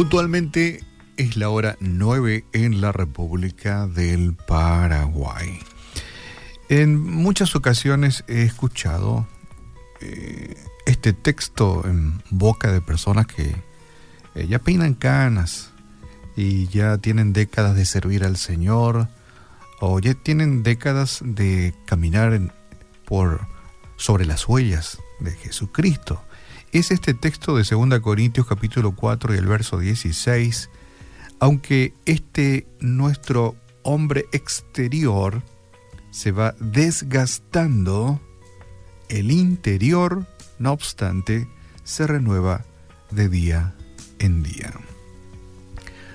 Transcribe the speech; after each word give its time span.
Puntualmente 0.00 0.82
es 1.18 1.36
la 1.36 1.50
hora 1.50 1.76
9 1.78 2.46
en 2.54 2.80
la 2.80 2.90
República 2.90 3.86
del 3.86 4.34
Paraguay. 4.34 5.58
En 6.70 6.98
muchas 6.98 7.54
ocasiones 7.54 8.24
he 8.26 8.40
escuchado 8.40 9.28
eh, 10.00 10.56
este 10.86 11.12
texto 11.12 11.82
en 11.84 12.22
boca 12.30 12.72
de 12.72 12.80
personas 12.80 13.26
que 13.26 13.54
eh, 14.34 14.46
ya 14.48 14.58
peinan 14.58 14.94
canas 14.94 15.70
y 16.34 16.66
ya 16.68 16.96
tienen 16.96 17.34
décadas 17.34 17.76
de 17.76 17.84
servir 17.84 18.24
al 18.24 18.38
Señor 18.38 19.08
o 19.80 20.00
ya 20.00 20.14
tienen 20.14 20.62
décadas 20.62 21.20
de 21.22 21.74
caminar 21.84 22.40
por 23.04 23.46
sobre 23.98 24.24
las 24.24 24.48
huellas 24.48 24.96
de 25.18 25.32
Jesucristo 25.32 26.22
es 26.72 26.90
este 26.90 27.14
texto 27.14 27.56
de 27.56 27.64
2 27.64 28.00
Corintios 28.00 28.46
capítulo 28.46 28.92
4 28.94 29.34
y 29.34 29.38
el 29.38 29.46
verso 29.46 29.78
16, 29.78 30.70
aunque 31.40 31.94
este 32.06 32.66
nuestro 32.78 33.56
hombre 33.82 34.26
exterior 34.32 35.42
se 36.10 36.30
va 36.30 36.54
desgastando, 36.60 38.20
el 39.08 39.32
interior, 39.32 40.26
no 40.58 40.72
obstante, 40.72 41.48
se 41.82 42.06
renueva 42.06 42.64
de 43.10 43.28
día 43.28 43.74
en 44.20 44.42
día. 44.44 44.72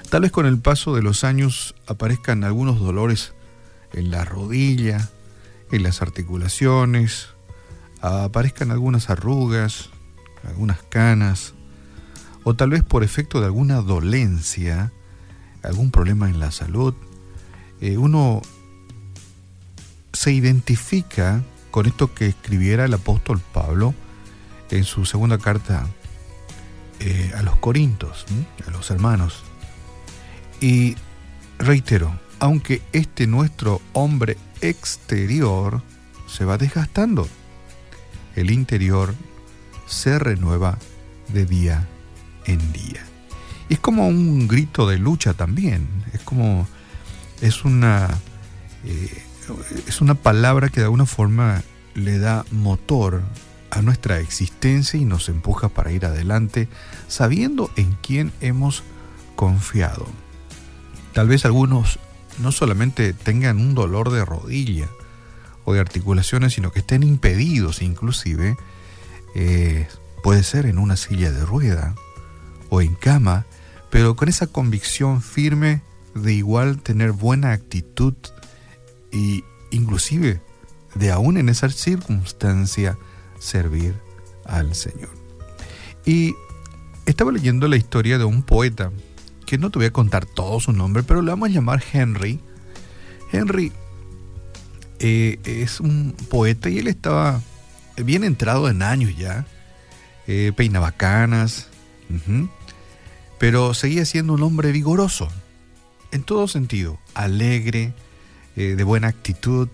Tal 0.10 0.22
vez 0.22 0.32
con 0.32 0.46
el 0.46 0.60
paso 0.60 0.96
de 0.96 1.02
los 1.02 1.26
años 1.26 1.76
aparezcan 1.88 2.46
algunos 2.46 2.80
dolores 2.80 3.34
en 3.92 4.12
la 4.12 4.24
rodilla, 4.24 5.10
en 5.72 5.84
las 5.84 6.02
articulaciones, 6.02 7.28
aparezcan 8.00 8.72
algunas 8.72 9.10
arrugas, 9.10 9.90
algunas 10.48 10.82
canas, 10.84 11.54
o 12.44 12.56
tal 12.56 12.70
vez 12.70 12.84
por 12.84 13.04
efecto 13.04 13.40
de 13.40 13.48
alguna 13.48 13.82
dolencia, 13.82 14.92
algún 15.64 15.92
problema 15.92 16.30
en 16.30 16.40
la 16.40 16.52
salud, 16.52 16.94
eh, 17.82 17.98
uno 17.98 18.42
se 20.14 20.32
identifica 20.32 21.44
con 21.72 21.88
esto 21.88 22.14
que 22.14 22.28
escribiera 22.28 22.86
el 22.86 22.94
apóstol 22.94 23.42
Pablo 23.54 23.94
en 24.70 24.84
su 24.84 25.06
segunda 25.06 25.38
carta 25.38 25.88
eh, 27.00 27.32
a 27.36 27.42
los 27.42 27.58
Corintos, 27.58 28.26
a 28.66 28.72
los 28.72 28.90
hermanos. 28.92 29.44
Y 30.62 30.96
reitero, 31.60 32.18
aunque 32.40 32.82
este 32.94 33.28
nuestro 33.28 33.82
hombre 33.94 34.38
exterior 34.62 35.82
se 36.28 36.46
va 36.46 36.58
desgastando, 36.58 37.28
el 38.36 38.52
interior 38.52 39.14
se 39.86 40.20
renueva 40.20 40.78
de 41.30 41.46
día 41.46 41.88
en 42.46 42.72
día. 42.72 43.04
es 43.70 43.80
como 43.80 44.08
un 44.08 44.48
grito 44.48 44.88
de 44.88 44.98
lucha 45.00 45.34
también, 45.34 45.88
es 46.14 46.22
como, 46.22 46.68
es 47.42 47.66
una, 47.66 48.10
eh, 48.86 49.24
es 49.88 50.02
una 50.02 50.16
palabra 50.16 50.70
que 50.70 50.82
de 50.82 50.86
alguna 50.86 51.06
forma 51.06 51.64
le 51.96 52.20
da 52.20 52.46
motor 52.52 53.24
a 53.72 53.82
nuestra 53.82 54.20
existencia 54.20 55.00
y 55.00 55.06
nos 55.06 55.30
empuja 55.30 55.70
para 55.70 55.92
ir 55.92 56.06
adelante 56.06 56.70
sabiendo 57.08 57.72
en 57.76 57.98
quién 58.02 58.32
hemos 58.42 58.84
confiado. 59.36 60.06
Tal 61.14 61.28
vez 61.28 61.46
algunos 61.46 62.00
no 62.40 62.52
solamente 62.52 63.14
tengan 63.14 63.58
un 63.58 63.76
dolor 63.76 64.12
de 64.12 64.24
rodilla 64.24 64.90
o 65.64 65.74
de 65.74 65.80
articulaciones, 65.80 66.54
sino 66.54 66.72
que 66.72 66.80
estén 66.80 67.04
impedidos 67.04 67.82
inclusive 67.82 68.58
eh, 69.36 69.88
puede 70.24 70.44
ser 70.44 70.66
en 70.66 70.80
una 70.80 70.96
silla 70.96 71.32
de 71.32 71.46
rueda 71.46 71.94
o 72.70 72.82
en 72.82 72.96
cama, 72.96 73.46
pero 73.92 74.16
con 74.16 74.30
esa 74.30 74.48
convicción 74.48 75.22
firme 75.22 75.82
de 76.16 76.34
igual 76.34 76.82
tener 76.82 77.12
buena 77.12 77.52
actitud 77.52 78.16
y 79.12 79.44
inclusive 79.72 80.42
de 80.96 81.12
aún 81.12 81.38
en 81.38 81.50
esa 81.50 81.70
circunstancia 81.70 82.98
servir 83.40 83.94
al 84.46 84.74
Señor. 84.74 85.10
Y 86.06 86.34
estaba 87.06 87.32
leyendo 87.32 87.68
la 87.68 87.76
historia 87.76 88.18
de 88.18 88.24
un 88.24 88.42
poeta, 88.44 88.92
que 89.46 89.58
no 89.58 89.70
te 89.70 89.80
voy 89.80 89.88
a 89.88 89.94
contar 89.94 90.26
todo 90.26 90.60
su 90.60 90.72
nombre, 90.72 91.04
pero 91.04 91.22
le 91.22 91.32
vamos 91.32 91.50
a 91.50 91.52
llamar 91.52 91.84
Henry. 91.92 92.40
Henry 93.32 93.72
eh, 95.00 95.40
es 95.44 95.80
un 95.80 96.16
poeta 96.30 96.70
y 96.70 96.80
él 96.80 96.88
estaba 96.88 97.42
bien 98.04 98.24
entrado 98.24 98.70
en 98.70 98.82
años 98.82 99.16
ya, 99.18 99.46
eh, 100.28 100.52
peinaba 100.56 100.92
canas, 100.92 101.68
pero 103.40 103.74
seguía 103.74 104.06
siendo 104.06 104.34
un 104.34 104.44
hombre 104.44 104.72
vigoroso, 104.72 105.30
en 106.12 106.24
todo 106.24 106.48
sentido, 106.48 107.00
alegre, 107.14 107.94
eh, 108.56 108.76
de 108.76 108.84
buena 108.84 109.08
actitud, 109.08 109.70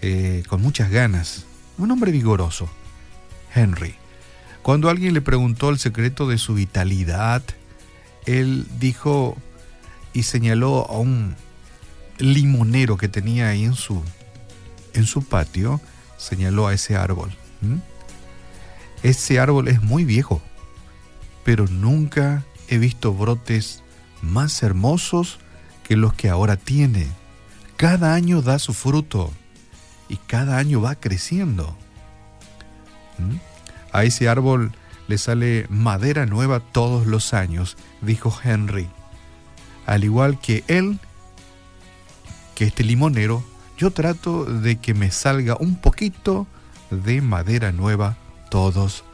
eh, 0.00 0.44
con 0.48 0.62
muchas 0.62 0.90
ganas, 0.90 1.46
un 1.78 1.90
hombre 1.90 2.12
vigoroso, 2.12 2.68
Henry. 3.54 3.94
Cuando 4.62 4.88
alguien 4.90 5.14
le 5.14 5.20
preguntó 5.20 5.70
el 5.70 5.78
secreto 5.78 6.28
de 6.28 6.38
su 6.38 6.54
vitalidad, 6.54 7.42
él 8.26 8.66
dijo 8.78 9.36
y 10.12 10.24
señaló 10.24 10.90
a 10.90 10.98
un 10.98 11.36
limonero 12.18 12.96
que 12.96 13.08
tenía 13.08 13.48
ahí 13.48 13.64
en 13.64 13.74
su, 13.74 14.02
en 14.94 15.04
su 15.06 15.22
patio, 15.22 15.80
señaló 16.16 16.66
a 16.66 16.74
ese 16.74 16.96
árbol. 16.96 17.30
Ese 19.02 19.38
árbol 19.38 19.68
es 19.68 19.82
muy 19.82 20.04
viejo, 20.04 20.42
pero 21.44 21.66
nunca 21.66 22.44
he 22.68 22.78
visto 22.78 23.12
brotes 23.12 23.82
más 24.22 24.62
hermosos 24.62 25.38
que 25.84 25.96
los 25.96 26.14
que 26.14 26.28
ahora 26.28 26.56
tiene. 26.56 27.06
Cada 27.76 28.14
año 28.14 28.42
da 28.42 28.58
su 28.58 28.74
fruto 28.74 29.30
y 30.08 30.16
cada 30.16 30.58
año 30.58 30.80
va 30.80 30.94
creciendo. 30.94 31.76
A 33.92 34.04
ese 34.04 34.28
árbol 34.28 34.72
le 35.08 35.18
sale 35.18 35.66
madera 35.68 36.26
nueva 36.26 36.60
todos 36.60 37.06
los 37.06 37.32
años, 37.32 37.76
dijo 38.00 38.36
Henry. 38.42 38.88
Al 39.86 40.04
igual 40.04 40.40
que 40.40 40.64
él, 40.66 40.98
que 42.54 42.64
este 42.64 42.82
limonero 42.82 43.44
yo 43.76 43.90
trato 43.90 44.44
de 44.44 44.76
que 44.76 44.94
me 44.94 45.10
salga 45.10 45.56
un 45.58 45.76
poquito 45.76 46.46
de 46.90 47.20
madera 47.20 47.72
nueva 47.72 48.16
todos 48.50 49.04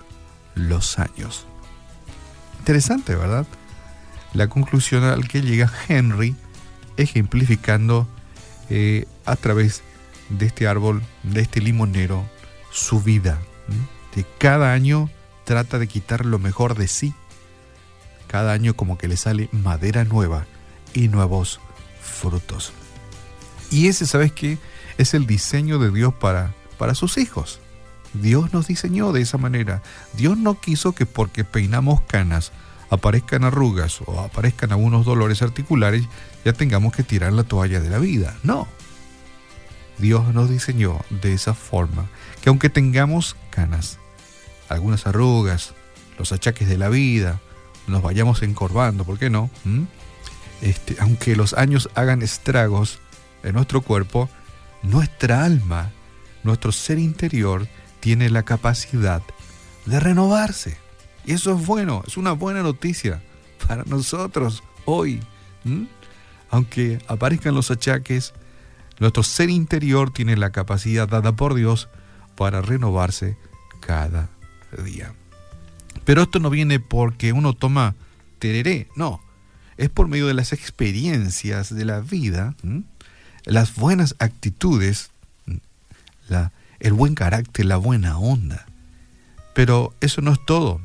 los 0.54 0.98
años. 0.98 1.46
Interesante, 2.58 3.14
¿verdad? 3.16 3.46
La 4.34 4.48
conclusión 4.48 5.04
al 5.04 5.26
que 5.28 5.42
llega 5.42 5.72
Henry 5.88 6.36
ejemplificando 6.96 8.06
eh, 8.70 9.06
a 9.24 9.36
través 9.36 9.82
de 10.28 10.46
este 10.46 10.66
árbol, 10.66 11.02
de 11.22 11.40
este 11.40 11.60
limonero, 11.60 12.24
su 12.70 13.00
vida. 13.00 13.38
De 14.14 14.24
cada 14.38 14.72
año 14.72 15.10
trata 15.44 15.78
de 15.78 15.88
quitar 15.88 16.24
lo 16.24 16.38
mejor 16.38 16.76
de 16.76 16.88
sí. 16.88 17.14
Cada 18.28 18.52
año 18.52 18.74
como 18.74 18.96
que 18.96 19.08
le 19.08 19.16
sale 19.16 19.48
madera 19.52 20.04
nueva 20.04 20.46
y 20.94 21.08
nuevos 21.08 21.60
frutos. 22.00 22.72
Y 23.72 23.88
ese, 23.88 24.06
¿sabes 24.06 24.30
qué? 24.30 24.58
Es 24.98 25.14
el 25.14 25.26
diseño 25.26 25.78
de 25.78 25.90
Dios 25.90 26.14
para, 26.14 26.54
para 26.78 26.94
sus 26.94 27.18
hijos. 27.18 27.58
Dios 28.12 28.52
nos 28.52 28.68
diseñó 28.68 29.12
de 29.12 29.22
esa 29.22 29.38
manera. 29.38 29.82
Dios 30.12 30.36
no 30.36 30.60
quiso 30.60 30.92
que 30.92 31.06
porque 31.06 31.42
peinamos 31.42 32.02
canas 32.02 32.52
aparezcan 32.92 33.42
arrugas 33.42 34.02
o 34.04 34.20
aparezcan 34.20 34.70
algunos 34.70 35.06
dolores 35.06 35.40
articulares, 35.40 36.04
ya 36.44 36.52
tengamos 36.52 36.94
que 36.94 37.02
tirar 37.02 37.32
la 37.32 37.42
toalla 37.42 37.80
de 37.80 37.88
la 37.88 37.98
vida. 37.98 38.36
No. 38.42 38.68
Dios 39.96 40.34
nos 40.34 40.50
diseñó 40.50 41.00
de 41.08 41.32
esa 41.32 41.54
forma 41.54 42.10
que 42.42 42.50
aunque 42.50 42.68
tengamos 42.68 43.34
canas, 43.48 43.98
algunas 44.68 45.06
arrugas, 45.06 45.72
los 46.18 46.32
achaques 46.32 46.68
de 46.68 46.76
la 46.76 46.90
vida, 46.90 47.40
nos 47.86 48.02
vayamos 48.02 48.42
encorvando, 48.42 49.04
¿por 49.04 49.18
qué 49.18 49.30
no? 49.30 49.48
¿Mm? 49.64 49.84
Este, 50.60 50.96
aunque 51.00 51.34
los 51.34 51.54
años 51.54 51.88
hagan 51.94 52.20
estragos, 52.20 52.98
en 53.42 53.54
nuestro 53.54 53.80
cuerpo, 53.80 54.28
nuestra 54.82 55.44
alma, 55.44 55.90
nuestro 56.42 56.72
ser 56.72 56.98
interior, 56.98 57.66
tiene 58.00 58.30
la 58.30 58.42
capacidad 58.42 59.22
de 59.86 60.00
renovarse. 60.00 60.76
Y 61.24 61.32
eso 61.32 61.56
es 61.56 61.66
bueno, 61.66 62.02
es 62.06 62.16
una 62.16 62.32
buena 62.32 62.62
noticia 62.62 63.22
para 63.66 63.84
nosotros 63.84 64.62
hoy. 64.84 65.20
Aunque 66.50 66.98
aparezcan 67.06 67.54
los 67.54 67.70
achaques, 67.70 68.34
nuestro 68.98 69.22
ser 69.22 69.50
interior 69.50 70.12
tiene 70.12 70.36
la 70.36 70.50
capacidad 70.50 71.08
dada 71.08 71.34
por 71.34 71.54
Dios 71.54 71.88
para 72.36 72.60
renovarse 72.60 73.36
cada 73.80 74.28
día. 74.84 75.14
Pero 76.04 76.22
esto 76.22 76.40
no 76.40 76.50
viene 76.50 76.80
porque 76.80 77.32
uno 77.32 77.52
toma 77.52 77.94
tereré, 78.38 78.88
no. 78.96 79.20
Es 79.76 79.88
por 79.88 80.08
medio 80.08 80.26
de 80.26 80.34
las 80.34 80.52
experiencias 80.52 81.74
de 81.74 81.84
la 81.84 82.00
vida 82.00 82.54
las 83.44 83.74
buenas 83.74 84.14
actitudes, 84.18 85.10
el 86.80 86.92
buen 86.92 87.14
carácter, 87.14 87.66
la 87.66 87.76
buena 87.76 88.18
onda. 88.18 88.66
Pero 89.54 89.94
eso 90.00 90.20
no 90.22 90.32
es 90.32 90.44
todo. 90.44 90.80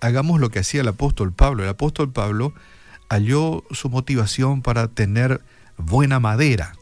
hagamos 0.00 0.40
lo 0.40 0.50
que 0.50 0.58
hacía 0.60 0.82
el 0.82 0.88
apóstol 0.88 1.32
Pablo. 1.32 1.62
El 1.62 1.70
apóstol 1.70 2.12
Pablo 2.12 2.52
halló 3.08 3.64
su 3.70 3.88
motivación 3.88 4.62
para 4.62 4.88
tener 4.88 5.40
buena 5.78 6.20
madera, 6.20 6.76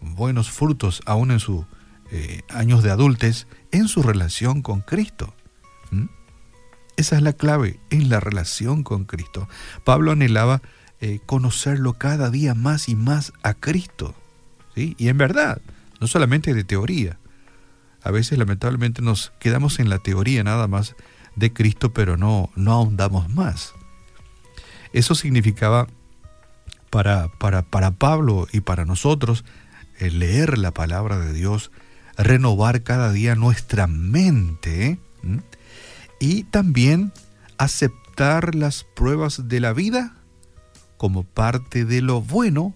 buenos 0.00 0.50
frutos 0.50 1.02
aún 1.06 1.30
en 1.30 1.40
sus 1.40 1.64
eh, 2.10 2.42
años 2.48 2.82
de 2.82 2.90
adultez, 2.90 3.46
en 3.72 3.88
su 3.88 4.02
relación 4.02 4.62
con 4.62 4.80
Cristo. 4.80 5.34
Esa 6.96 7.16
es 7.16 7.22
la 7.22 7.34
clave, 7.34 7.78
en 7.90 8.08
la 8.08 8.20
relación 8.20 8.82
con 8.82 9.04
Cristo. 9.04 9.48
Pablo 9.84 10.12
anhelaba 10.12 10.62
eh, 11.02 11.20
conocerlo 11.26 11.92
cada 11.92 12.30
día 12.30 12.54
más 12.54 12.88
y 12.88 12.96
más 12.96 13.34
a 13.42 13.52
Cristo. 13.52 14.14
Y 14.76 15.08
en 15.08 15.18
verdad, 15.18 15.60
no 16.00 16.06
solamente 16.06 16.54
de 16.54 16.64
teoría. 16.64 17.18
A 18.02 18.10
veces 18.10 18.38
lamentablemente 18.38 19.02
nos 19.02 19.32
quedamos 19.40 19.80
en 19.80 19.88
la 19.88 19.98
teoría 19.98 20.44
nada 20.44 20.68
más 20.68 20.94
de 21.34 21.52
Cristo, 21.52 21.92
pero 21.92 22.16
no, 22.16 22.50
no 22.54 22.72
ahondamos 22.72 23.28
más. 23.28 23.72
Eso 24.92 25.14
significaba 25.14 25.86
para, 26.90 27.28
para, 27.28 27.62
para 27.62 27.90
Pablo 27.92 28.46
y 28.52 28.60
para 28.60 28.84
nosotros 28.84 29.44
leer 29.98 30.58
la 30.58 30.72
palabra 30.72 31.18
de 31.18 31.32
Dios, 31.32 31.70
renovar 32.16 32.82
cada 32.82 33.12
día 33.12 33.34
nuestra 33.34 33.86
mente 33.86 34.98
y 36.20 36.44
también 36.44 37.12
aceptar 37.58 38.54
las 38.54 38.84
pruebas 38.84 39.48
de 39.48 39.60
la 39.60 39.72
vida 39.72 40.14
como 40.96 41.24
parte 41.24 41.84
de 41.84 42.02
lo 42.02 42.20
bueno 42.20 42.74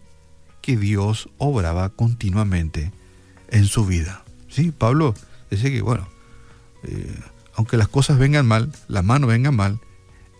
Dios 0.77 1.29
obraba 1.39 1.91
continuamente 1.91 2.93
en 3.49 3.67
su 3.67 3.87
vida. 3.87 4.25
Sí, 4.49 4.73
Pablo 4.73 5.15
dice 5.51 5.71
que, 5.71 5.83
bueno, 5.83 6.09
eh, 6.85 7.19
aunque 7.55 7.77
las 7.77 7.89
cosas 7.89 8.19
vengan 8.19 8.47
mal, 8.47 8.73
la 8.89 9.03
mano 9.03 9.27
venga 9.27 9.51
mal, 9.51 9.81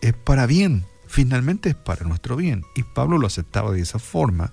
es 0.01 0.15
para 0.15 0.47
bien, 0.47 0.85
finalmente 1.07 1.71
es 1.71 1.75
para 1.75 2.07
nuestro 2.07 2.37
bien. 2.37 2.65
Y 2.75 2.83
Pablo 2.83 3.19
lo 3.19 3.27
aceptaba 3.27 3.73
de 3.73 3.81
esa 3.81 3.99
forma. 3.99 4.53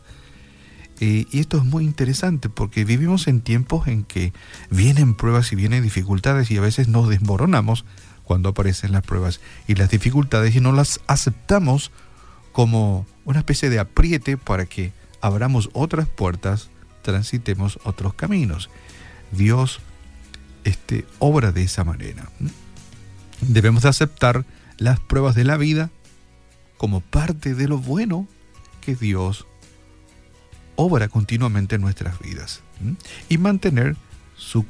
Eh, 0.99 1.25
y 1.31 1.39
esto 1.39 1.57
es 1.57 1.63
muy 1.63 1.83
interesante 1.83 2.49
porque 2.49 2.83
vivimos 2.83 3.27
en 3.27 3.41
tiempos 3.41 3.87
en 3.87 4.03
que 4.03 4.33
vienen 4.71 5.15
pruebas 5.15 5.51
y 5.51 5.55
vienen 5.55 5.83
dificultades 5.83 6.49
y 6.49 6.57
a 6.57 6.61
veces 6.61 6.87
nos 6.87 7.07
desmoronamos 7.07 7.85
cuando 8.23 8.49
aparecen 8.49 8.91
las 8.91 9.03
pruebas 9.03 9.39
y 9.67 9.75
las 9.75 9.91
dificultades 9.91 10.55
y 10.55 10.59
no 10.59 10.71
las 10.71 10.99
aceptamos 11.05 11.91
como 12.51 13.05
una 13.25 13.39
especie 13.39 13.69
de 13.69 13.77
apriete 13.77 14.37
para 14.37 14.65
que 14.65 14.91
abramos 15.27 15.69
otras 15.73 16.07
puertas, 16.07 16.69
transitemos 17.01 17.79
otros 17.83 18.13
caminos. 18.13 18.69
Dios 19.31 19.79
este, 20.63 21.05
obra 21.19 21.51
de 21.51 21.63
esa 21.63 21.83
manera. 21.83 22.29
Debemos 23.41 23.85
aceptar 23.85 24.45
las 24.77 24.99
pruebas 24.99 25.35
de 25.35 25.43
la 25.43 25.57
vida 25.57 25.91
como 26.77 27.01
parte 27.01 27.55
de 27.55 27.67
lo 27.67 27.77
bueno 27.77 28.27
que 28.81 28.95
Dios 28.95 29.47
obra 30.75 31.07
continuamente 31.07 31.75
en 31.75 31.81
nuestras 31.81 32.19
vidas. 32.19 32.61
Y 33.29 33.37
mantener 33.37 33.95
su, 34.35 34.65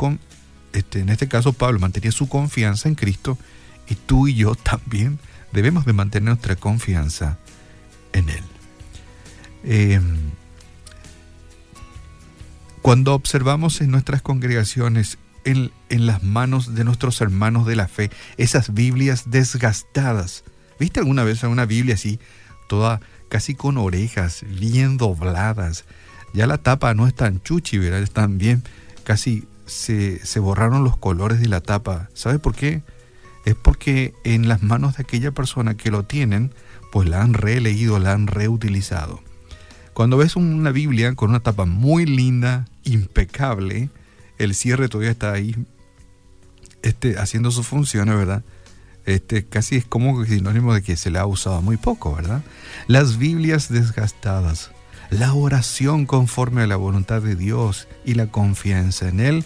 este, 0.73 1.01
en 1.01 1.09
este 1.09 1.27
caso 1.27 1.53
Pablo 1.53 1.79
mantenía 1.79 2.11
su 2.11 2.27
confianza 2.27 2.89
en 2.89 2.95
Cristo 2.95 3.37
y 3.87 3.95
tú 3.95 4.27
y 4.27 4.35
yo 4.35 4.55
también 4.63 5.19
debemos 5.51 5.85
de 5.85 5.93
mantener 5.93 6.29
nuestra 6.29 6.55
confianza 6.55 7.37
en 8.13 8.29
Él. 8.29 8.43
Em, 9.63 10.16
cuando 12.87 13.13
observamos 13.15 13.81
en 13.81 13.91
nuestras 13.91 14.21
congregaciones, 14.21 15.17
en, 15.43 15.73
en, 15.89 16.05
las 16.05 16.23
manos 16.23 16.73
de 16.73 16.85
nuestros 16.85 17.19
hermanos 17.19 17.67
de 17.67 17.75
la 17.75 17.89
fe, 17.89 18.09
esas 18.37 18.73
Biblias 18.73 19.29
desgastadas, 19.29 20.45
¿viste 20.79 21.01
alguna 21.01 21.25
vez 21.25 21.43
una 21.43 21.65
Biblia 21.65 21.95
así, 21.95 22.17
toda 22.69 23.01
casi 23.27 23.55
con 23.55 23.77
orejas, 23.77 24.45
bien 24.47 24.95
dobladas? 24.95 25.83
Ya 26.33 26.47
la 26.47 26.59
tapa 26.59 26.93
no 26.93 27.07
es 27.07 27.13
tan 27.13 27.41
chuchi, 27.41 27.77
¿verdad? 27.77 28.01
Están 28.01 28.37
bien, 28.37 28.63
casi 29.03 29.43
se, 29.65 30.25
se 30.25 30.39
borraron 30.39 30.85
los 30.85 30.95
colores 30.95 31.41
de 31.41 31.49
la 31.49 31.59
tapa. 31.59 32.07
¿Sabe 32.13 32.39
por 32.39 32.55
qué? 32.55 32.83
Es 33.43 33.55
porque 33.55 34.13
en 34.23 34.47
las 34.47 34.63
manos 34.63 34.95
de 34.95 35.03
aquella 35.03 35.33
persona 35.33 35.75
que 35.75 35.91
lo 35.91 36.03
tienen, 36.03 36.53
pues 36.93 37.09
la 37.09 37.21
han 37.21 37.33
releído, 37.33 37.99
la 37.99 38.13
han 38.13 38.27
reutilizado. 38.27 39.26
Cuando 39.97 40.17
ves 40.17 40.35
una 40.35 40.69
Biblia 40.69 41.15
con 41.15 41.31
una 41.31 41.39
tapa 41.39 41.65
muy 41.65 42.05
linda, 42.05 42.67
impecable, 42.83 43.89
el 44.37 44.53
cierre 44.53 44.89
todavía 44.89 45.09
está 45.09 45.33
ahí 45.33 45.55
este, 46.83 47.17
haciendo 47.17 47.49
su 47.49 47.63
función, 47.63 48.05
¿verdad? 48.05 48.43
Este, 49.07 49.47
casi 49.47 49.77
es 49.77 49.85
como 49.85 50.23
sinónimo 50.23 50.75
de 50.75 50.83
que 50.83 50.97
se 50.97 51.09
le 51.09 51.17
ha 51.17 51.25
usado 51.25 51.63
muy 51.63 51.77
poco, 51.77 52.13
¿verdad? 52.13 52.43
Las 52.85 53.17
Biblias 53.17 53.69
desgastadas, 53.69 54.69
la 55.09 55.33
oración 55.33 56.05
conforme 56.05 56.61
a 56.61 56.67
la 56.67 56.75
voluntad 56.75 57.23
de 57.23 57.35
Dios 57.35 57.87
y 58.05 58.13
la 58.13 58.27
confianza 58.27 59.09
en 59.09 59.19
Él 59.19 59.45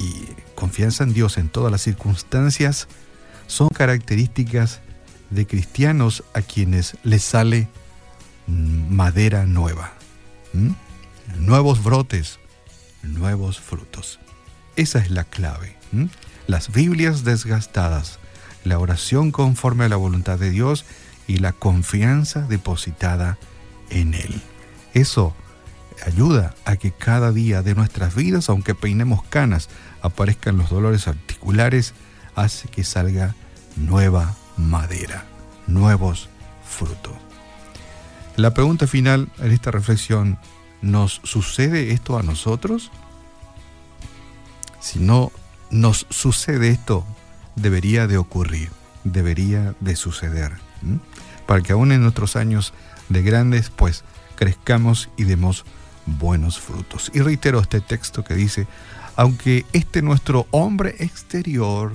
y 0.00 0.10
confianza 0.56 1.04
en 1.04 1.14
Dios 1.14 1.38
en 1.38 1.48
todas 1.48 1.70
las 1.70 1.82
circunstancias 1.82 2.88
son 3.46 3.68
características 3.68 4.80
de 5.30 5.46
cristianos 5.46 6.24
a 6.34 6.42
quienes 6.42 6.96
les 7.04 7.22
sale 7.22 7.68
madera 8.46 9.46
nueva, 9.46 9.92
nuevos 11.38 11.82
brotes, 11.82 12.38
nuevos 13.02 13.60
frutos. 13.60 14.20
Esa 14.76 14.98
es 14.98 15.10
la 15.10 15.24
clave. 15.24 15.76
Las 16.46 16.70
Biblias 16.72 17.24
desgastadas, 17.24 18.18
la 18.64 18.78
oración 18.78 19.30
conforme 19.30 19.84
a 19.84 19.88
la 19.88 19.96
voluntad 19.96 20.38
de 20.38 20.50
Dios 20.50 20.84
y 21.26 21.38
la 21.38 21.52
confianza 21.52 22.42
depositada 22.42 23.38
en 23.90 24.14
Él. 24.14 24.40
Eso 24.94 25.34
ayuda 26.04 26.54
a 26.64 26.76
que 26.76 26.92
cada 26.92 27.32
día 27.32 27.62
de 27.62 27.74
nuestras 27.74 28.14
vidas, 28.14 28.48
aunque 28.48 28.74
peinemos 28.74 29.24
canas, 29.24 29.68
aparezcan 30.02 30.56
los 30.56 30.70
dolores 30.70 31.08
articulares, 31.08 31.94
hace 32.34 32.68
que 32.68 32.84
salga 32.84 33.34
nueva 33.76 34.36
madera, 34.56 35.24
nuevos 35.66 36.28
frutos. 36.64 37.25
La 38.36 38.52
pregunta 38.52 38.86
final 38.86 39.30
en 39.38 39.50
esta 39.50 39.70
reflexión, 39.70 40.38
¿nos 40.82 41.22
sucede 41.24 41.92
esto 41.92 42.18
a 42.18 42.22
nosotros? 42.22 42.90
Si 44.78 44.98
no 44.98 45.32
nos 45.70 46.06
sucede 46.10 46.68
esto, 46.68 47.06
debería 47.54 48.06
de 48.06 48.18
ocurrir, 48.18 48.68
debería 49.04 49.74
de 49.80 49.96
suceder, 49.96 50.52
para 51.46 51.62
que 51.62 51.72
aún 51.72 51.92
en 51.92 52.02
nuestros 52.02 52.36
años 52.36 52.74
de 53.08 53.22
grandes, 53.22 53.70
pues 53.70 54.04
crezcamos 54.34 55.08
y 55.16 55.24
demos 55.24 55.64
buenos 56.04 56.60
frutos. 56.60 57.10
Y 57.14 57.20
reitero 57.20 57.58
este 57.58 57.80
texto 57.80 58.22
que 58.22 58.34
dice, 58.34 58.66
aunque 59.16 59.64
este 59.72 60.02
nuestro 60.02 60.46
hombre 60.50 60.94
exterior 60.98 61.90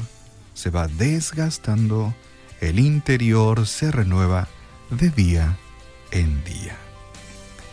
se 0.56 0.72
va 0.72 0.88
desgastando, 0.88 2.16
el 2.62 2.80
interior 2.80 3.68
se 3.68 3.92
renueva 3.92 4.48
de 4.90 5.12
día 5.12 5.56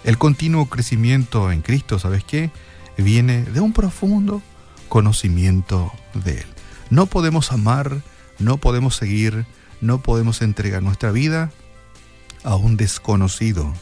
El 0.05 0.17
continuo 0.17 0.67
crecimiento 0.67 1.53
en 1.53 1.61
Cristo, 1.61 1.99
¿sabes 1.99 2.25
qué? 2.25 2.51
Viene 2.97 3.43
de 3.45 3.61
un 3.61 3.73
profundo 3.73 4.43
conocimiento 4.89 5.93
de 6.15 6.39
Él. 6.39 6.47
No 6.91 7.07
podemos 7.07 7.53
amar, 7.53 8.01
no 8.39 8.57
podemos 8.57 8.97
seguir, 8.97 9.45
no 9.81 10.01
podemos 10.01 10.41
entregar 10.41 10.83
nuestra 10.83 11.13
vida 11.13 11.51
a 12.43 12.57
un 12.57 12.77
desconocido. 12.77 13.73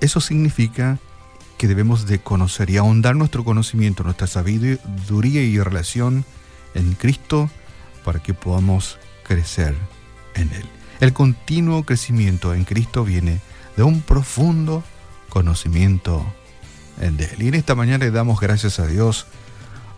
Eso 0.00 0.20
significa 0.20 0.98
que 1.58 1.68
debemos 1.68 2.06
de 2.06 2.18
conocer 2.18 2.70
y 2.70 2.76
ahondar 2.76 3.16
nuestro 3.16 3.44
conocimiento, 3.44 4.02
nuestra 4.02 4.26
sabiduría 4.26 5.42
y 5.42 5.60
relación 5.60 6.24
en 6.74 6.94
Cristo 6.94 7.50
para 8.04 8.22
que 8.22 8.34
podamos 8.34 8.98
crecer 9.24 9.74
en 10.34 10.52
Él. 10.52 10.66
El 11.00 11.12
continuo 11.12 11.84
crecimiento 11.84 12.54
en 12.54 12.64
Cristo 12.64 13.04
viene 13.04 13.40
de 13.76 13.82
un 13.82 14.00
profundo 14.00 14.82
conocimiento 15.28 16.24
en 17.00 17.20
Él. 17.20 17.42
Y 17.42 17.48
en 17.48 17.54
esta 17.54 17.74
mañana 17.74 18.04
le 18.04 18.10
damos 18.10 18.40
gracias 18.40 18.78
a 18.80 18.86
Dios 18.86 19.26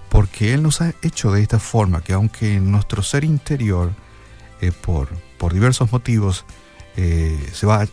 porque 0.08 0.54
Él 0.54 0.62
nos 0.62 0.80
ha 0.80 0.94
hecho 1.02 1.30
de 1.30 1.42
esta 1.42 1.60
forma 1.60 2.02
que 2.02 2.14
aunque 2.14 2.58
nuestro 2.58 3.02
ser 3.02 3.22
interior, 3.22 3.92
eh, 4.60 4.72
por, 4.72 5.08
por 5.38 5.52
diversos 5.52 5.92
motivos, 5.92 6.44
eh, 6.96 7.48
se 7.52 7.66
va 7.66 7.86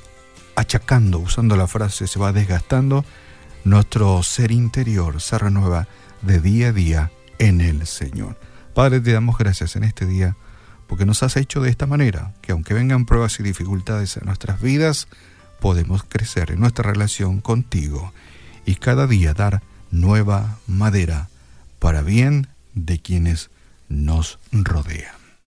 achacando, 0.56 1.20
usando 1.20 1.56
la 1.56 1.68
frase, 1.68 2.08
se 2.08 2.18
va 2.18 2.34
desgastando, 2.34 3.06
nuestro 3.66 4.24
ser 4.24 4.52
interior 4.52 5.22
se 5.22 5.38
renueva 5.38 5.88
de 6.24 6.40
día 6.40 6.70
a 6.70 6.72
día 6.72 7.12
en 7.38 7.62
el 7.62 7.86
Señor. 7.86 8.38
Padre, 8.74 9.00
te 9.00 9.12
damos 9.12 9.38
gracias 9.38 9.76
en 9.76 9.84
este 9.84 10.08
día 10.08 10.36
porque 10.88 11.06
nos 11.06 11.24
has 11.24 11.38
hecho 11.38 11.62
de 11.62 11.70
esta 11.70 11.88
manera, 11.88 12.34
que 12.42 12.52
aunque 12.52 12.74
vengan 12.74 13.06
pruebas 13.06 13.40
y 13.40 13.44
dificultades 13.44 14.18
en 14.18 14.26
nuestras 14.26 14.62
vidas, 14.62 15.08
podemos 15.60 16.04
crecer 16.04 16.52
en 16.52 16.60
nuestra 16.60 16.90
relación 16.90 17.42
contigo 17.42 18.14
y 18.66 18.76
cada 18.76 19.08
día 19.08 19.34
dar 19.34 19.62
nueva 19.92 20.60
madera 20.68 21.30
para 21.80 22.02
bien 22.02 22.48
de 22.74 23.00
quienes 23.00 23.50
nos 23.90 24.40
rodean. 24.52 25.25